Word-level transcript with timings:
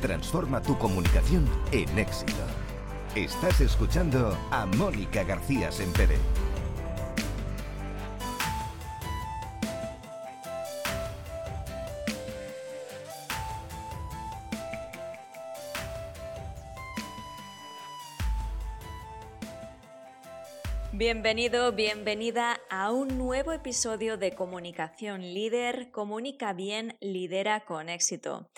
Transforma 0.00 0.62
tu 0.62 0.78
comunicación 0.78 1.44
en 1.72 1.98
éxito. 1.98 2.32
Estás 3.16 3.60
escuchando 3.60 4.38
a 4.52 4.64
Mónica 4.64 5.24
García 5.24 5.72
Sempere. 5.72 6.16
Bienvenido, 20.92 21.72
bienvenida 21.72 22.60
a 22.70 22.92
un 22.92 23.18
nuevo 23.18 23.52
episodio 23.52 24.16
de 24.16 24.34
Comunicación 24.34 25.22
Líder. 25.22 25.90
Comunica 25.90 26.52
bien, 26.52 26.96
lidera 27.00 27.64
con 27.64 27.88
éxito. 27.88 28.48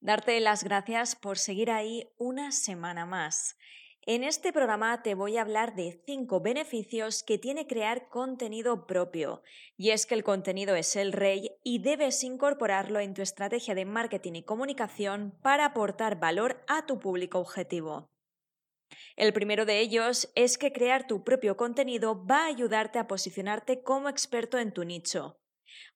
Darte 0.00 0.38
las 0.38 0.62
gracias 0.62 1.16
por 1.16 1.38
seguir 1.38 1.70
ahí 1.70 2.08
una 2.18 2.52
semana 2.52 3.04
más. 3.04 3.56
En 4.02 4.22
este 4.22 4.52
programa 4.52 5.02
te 5.02 5.14
voy 5.14 5.36
a 5.36 5.42
hablar 5.42 5.74
de 5.74 6.00
cinco 6.06 6.40
beneficios 6.40 7.24
que 7.24 7.36
tiene 7.36 7.66
crear 7.66 8.08
contenido 8.08 8.86
propio. 8.86 9.42
Y 9.76 9.90
es 9.90 10.06
que 10.06 10.14
el 10.14 10.22
contenido 10.22 10.76
es 10.76 10.94
el 10.94 11.12
rey 11.12 11.50
y 11.64 11.80
debes 11.80 12.22
incorporarlo 12.22 13.00
en 13.00 13.12
tu 13.12 13.22
estrategia 13.22 13.74
de 13.74 13.84
marketing 13.84 14.34
y 14.34 14.44
comunicación 14.44 15.36
para 15.42 15.66
aportar 15.66 16.18
valor 16.18 16.64
a 16.68 16.86
tu 16.86 17.00
público 17.00 17.40
objetivo. 17.40 18.08
El 19.16 19.32
primero 19.32 19.66
de 19.66 19.80
ellos 19.80 20.30
es 20.36 20.58
que 20.58 20.72
crear 20.72 21.08
tu 21.08 21.24
propio 21.24 21.56
contenido 21.56 22.24
va 22.24 22.44
a 22.44 22.46
ayudarte 22.46 23.00
a 23.00 23.08
posicionarte 23.08 23.82
como 23.82 24.08
experto 24.08 24.58
en 24.58 24.72
tu 24.72 24.84
nicho. 24.84 25.36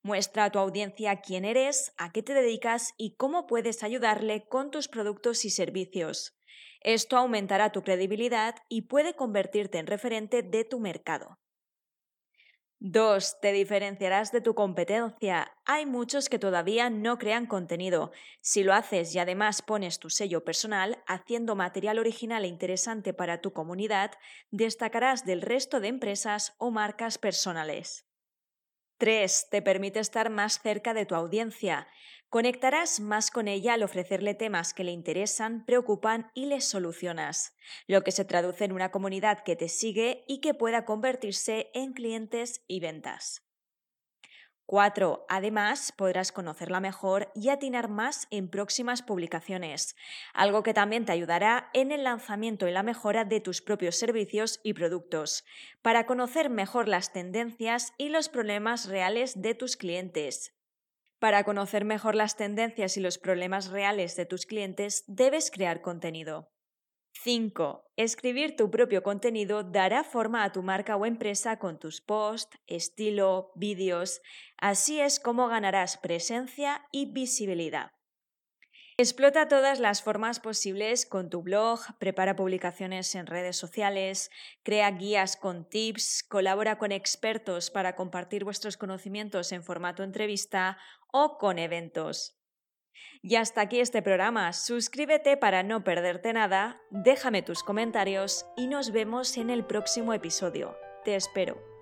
Muestra 0.02 0.44
a 0.44 0.50
tu 0.50 0.58
audiencia 0.58 1.20
quién 1.20 1.44
eres, 1.44 1.92
a 1.96 2.12
qué 2.12 2.22
te 2.22 2.34
dedicas 2.34 2.94
y 2.96 3.16
cómo 3.16 3.46
puedes 3.46 3.82
ayudarle 3.82 4.46
con 4.48 4.70
tus 4.70 4.88
productos 4.88 5.44
y 5.44 5.50
servicios. 5.50 6.36
Esto 6.80 7.16
aumentará 7.16 7.70
tu 7.70 7.82
credibilidad 7.82 8.56
y 8.68 8.82
puede 8.82 9.14
convertirte 9.14 9.78
en 9.78 9.86
referente 9.86 10.42
de 10.42 10.64
tu 10.64 10.80
mercado. 10.80 11.38
2. 12.84 13.38
Te 13.40 13.52
diferenciarás 13.52 14.32
de 14.32 14.40
tu 14.40 14.56
competencia. 14.56 15.56
Hay 15.64 15.86
muchos 15.86 16.28
que 16.28 16.40
todavía 16.40 16.90
no 16.90 17.16
crean 17.16 17.46
contenido. 17.46 18.10
Si 18.40 18.64
lo 18.64 18.74
haces 18.74 19.14
y 19.14 19.20
además 19.20 19.62
pones 19.62 20.00
tu 20.00 20.10
sello 20.10 20.42
personal, 20.42 21.00
haciendo 21.06 21.54
material 21.54 22.00
original 22.00 22.44
e 22.44 22.48
interesante 22.48 23.14
para 23.14 23.40
tu 23.40 23.52
comunidad, 23.52 24.10
destacarás 24.50 25.24
del 25.24 25.42
resto 25.42 25.78
de 25.78 25.86
empresas 25.86 26.56
o 26.58 26.72
marcas 26.72 27.18
personales. 27.18 28.04
3. 29.02 29.48
Te 29.50 29.62
permite 29.62 29.98
estar 29.98 30.30
más 30.30 30.60
cerca 30.60 30.94
de 30.94 31.06
tu 31.06 31.16
audiencia. 31.16 31.88
Conectarás 32.28 33.00
más 33.00 33.32
con 33.32 33.48
ella 33.48 33.74
al 33.74 33.82
ofrecerle 33.82 34.34
temas 34.34 34.74
que 34.74 34.84
le 34.84 34.92
interesan, 34.92 35.64
preocupan 35.64 36.30
y 36.34 36.46
les 36.46 36.66
solucionas, 36.66 37.56
lo 37.88 38.04
que 38.04 38.12
se 38.12 38.24
traduce 38.24 38.64
en 38.64 38.70
una 38.70 38.92
comunidad 38.92 39.42
que 39.42 39.56
te 39.56 39.68
sigue 39.68 40.24
y 40.28 40.40
que 40.40 40.54
pueda 40.54 40.84
convertirse 40.84 41.72
en 41.74 41.94
clientes 41.94 42.62
y 42.68 42.78
ventas. 42.78 43.42
4. 44.72 45.26
Además, 45.28 45.92
podrás 45.92 46.32
conocerla 46.32 46.80
mejor 46.80 47.30
y 47.34 47.50
atinar 47.50 47.90
más 47.90 48.26
en 48.30 48.48
próximas 48.48 49.02
publicaciones, 49.02 49.96
algo 50.32 50.62
que 50.62 50.72
también 50.72 51.04
te 51.04 51.12
ayudará 51.12 51.68
en 51.74 51.92
el 51.92 52.04
lanzamiento 52.04 52.66
y 52.66 52.70
la 52.70 52.82
mejora 52.82 53.26
de 53.26 53.40
tus 53.40 53.60
propios 53.60 53.96
servicios 53.96 54.60
y 54.64 54.72
productos, 54.72 55.44
para 55.82 56.06
conocer 56.06 56.48
mejor 56.48 56.88
las 56.88 57.12
tendencias 57.12 57.92
y 57.98 58.08
los 58.08 58.30
problemas 58.30 58.88
reales 58.88 59.42
de 59.42 59.54
tus 59.54 59.76
clientes. 59.76 60.54
Para 61.18 61.44
conocer 61.44 61.84
mejor 61.84 62.14
las 62.14 62.38
tendencias 62.38 62.96
y 62.96 63.00
los 63.00 63.18
problemas 63.18 63.68
reales 63.68 64.16
de 64.16 64.24
tus 64.24 64.46
clientes, 64.46 65.04
debes 65.06 65.50
crear 65.50 65.82
contenido. 65.82 66.51
5. 67.22 67.84
Escribir 67.96 68.56
tu 68.56 68.68
propio 68.72 69.04
contenido 69.04 69.62
dará 69.62 70.02
forma 70.02 70.42
a 70.42 70.50
tu 70.50 70.64
marca 70.64 70.96
o 70.96 71.06
empresa 71.06 71.60
con 71.60 71.78
tus 71.78 72.00
posts, 72.00 72.58
estilo, 72.66 73.52
vídeos. 73.54 74.20
Así 74.58 74.98
es 74.98 75.20
como 75.20 75.46
ganarás 75.46 75.98
presencia 75.98 76.84
y 76.90 77.12
visibilidad. 77.12 77.92
Explota 78.96 79.46
todas 79.46 79.78
las 79.78 80.02
formas 80.02 80.40
posibles 80.40 81.06
con 81.06 81.30
tu 81.30 81.42
blog, 81.42 81.78
prepara 82.00 82.34
publicaciones 82.34 83.14
en 83.14 83.26
redes 83.26 83.56
sociales, 83.56 84.28
crea 84.64 84.90
guías 84.90 85.36
con 85.36 85.68
tips, 85.68 86.24
colabora 86.28 86.76
con 86.76 86.90
expertos 86.90 87.70
para 87.70 87.94
compartir 87.94 88.42
vuestros 88.42 88.76
conocimientos 88.76 89.52
en 89.52 89.62
formato 89.62 90.02
entrevista 90.02 90.76
o 91.12 91.38
con 91.38 91.60
eventos. 91.60 92.41
Y 93.22 93.36
hasta 93.36 93.60
aquí 93.60 93.80
este 93.80 94.02
programa. 94.02 94.52
Suscríbete 94.52 95.36
para 95.36 95.62
no 95.62 95.84
perderte 95.84 96.32
nada, 96.32 96.80
déjame 96.90 97.42
tus 97.42 97.62
comentarios 97.62 98.46
y 98.56 98.66
nos 98.66 98.90
vemos 98.90 99.36
en 99.36 99.50
el 99.50 99.64
próximo 99.64 100.12
episodio. 100.12 100.76
Te 101.04 101.14
espero. 101.14 101.72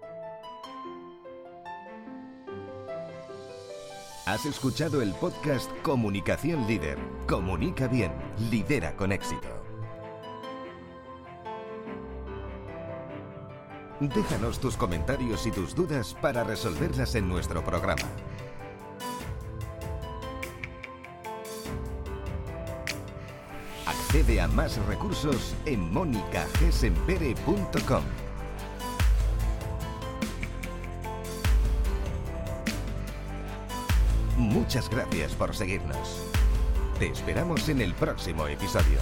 Has 4.27 4.47
escuchado 4.47 5.03
el 5.03 5.13
podcast 5.15 5.71
Comunicación 5.83 6.67
Líder. 6.67 6.99
Comunica 7.27 7.89
bien, 7.89 8.13
lidera 8.51 8.95
con 8.95 9.11
éxito. 9.11 9.49
Déjanos 13.99 14.61
tus 14.61 14.77
comentarios 14.77 15.47
y 15.47 15.51
tus 15.51 15.75
dudas 15.75 16.17
para 16.23 16.45
resolverlas 16.45 17.15
en 17.17 17.29
nuestro 17.29 17.65
programa. 17.65 18.09
Accede 24.11 24.41
a 24.41 24.49
más 24.49 24.77
recursos 24.87 25.55
en 25.67 25.93
monicagesempere.com. 25.93 28.03
Muchas 34.37 34.91
gracias 34.91 35.33
por 35.35 35.55
seguirnos. 35.55 36.27
Te 36.99 37.07
esperamos 37.07 37.69
en 37.69 37.83
el 37.83 37.95
próximo 37.95 38.49
episodio. 38.49 38.99